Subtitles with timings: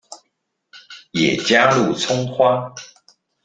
[1.11, 2.73] 也加入蔥花